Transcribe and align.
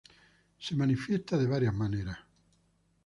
Se 0.57 0.75
manifiesta 0.75 1.37
de 1.37 1.45
varias 1.45 1.75
maneras. 1.75 2.17